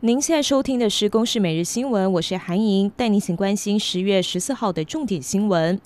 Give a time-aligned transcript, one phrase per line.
[0.00, 5.80] 您现在收听的是《公视每日新闻》，我是韩莹，带您请关心十月十四号的重点新闻。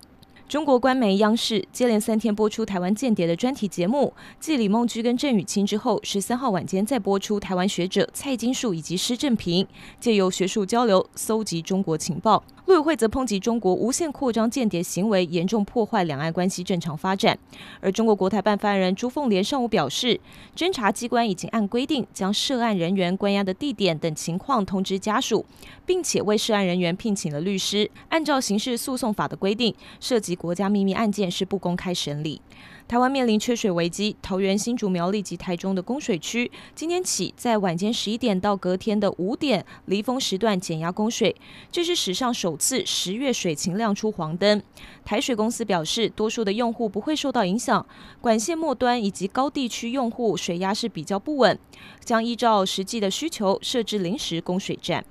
[0.52, 9.66] 中国官媒央视接连三天播出台湾间谍的专题节目，继李梦居跟郑雨清之后，十三号晚间再播出台湾学者蔡金树以及施正平，
[9.98, 12.44] 借由学术交流搜集中国情报。
[12.66, 17.36] 陆委会则抨击中国无限扩张间谍行为，严重破坏两岸关系正常发展。
[17.80, 20.20] 而中国国台办发言人朱凤莲上午表示，
[20.54, 25.44] 侦查机关已经按规定将涉案人员关押的地点等情况通知家属，
[25.84, 27.90] 并且为涉案人员聘请了律师。
[28.10, 32.42] 按照刑事诉讼法的规定，涉及国家秘密案件是不公开审理。
[32.88, 41.36] 台湾面临缺水危机，桃园、新竹、苗栗及台中的供水区，今天起在晚间十一点到隔天的五点离峰时段减压供水，
[41.70, 44.60] 这是史上首次十月水情亮出黄灯。
[45.04, 47.86] 台水公司表示，多数的用户不会受到影响，
[48.20, 51.56] 管线末端以及高地区用户水压是比较不稳，
[52.04, 55.04] 将依照实际的需求设置临时供水站。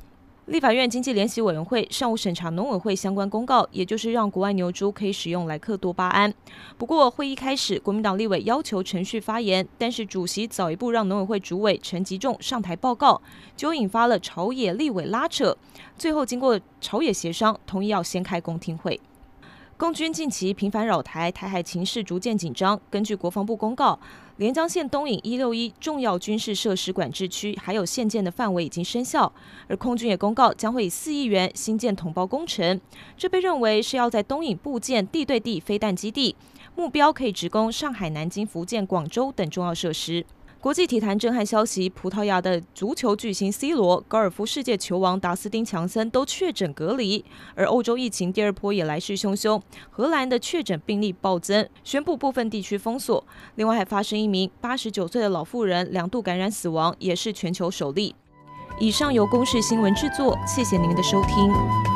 [0.51, 6.33] 立法院经济联席委员会上午审查农委会相关公告，也就是让国外牛猪可以使用莱克多巴胺。
[6.77, 13.21] 不过会议开始，国民党立委要求程序发言，但是主席早一步让农委会主委陈吉仲上台报告，
[13.55, 15.55] 就引发了朝野立委拉扯。
[15.97, 18.99] 最后经过朝野协商，同意要先开公听会。
[19.81, 22.79] 共军近期频繁扰台，台海情势逐渐紧张。
[22.91, 23.99] 根据国防部公告，
[24.37, 29.33] 连江县东引一六一重要军事设施管制区还有现建的范围已经生效，
[29.67, 32.79] 而空军也公告将会以四亿元新建同包工程，
[33.17, 36.35] 这被认为是要在东引布建地对地飞弹基地，
[36.75, 40.23] 目标可以直攻上海、南京、福建、广州等重要设施。
[40.61, 49.59] 国际体坛震撼消息：葡萄牙的足球巨星 C 罗、高尔夫世界球王达斯汀强森都确诊隔离，而欧洲疫情第二波也来势汹汹。
[49.89, 53.25] 荷兰的确诊病例暴增，宣布部分地区封锁。
[53.55, 58.13] 另外还发生一名八十九岁的老妇人两度感染死亡，也是全球首例。
[58.79, 61.90] 以上由公视新闻制作，谢谢您的收听。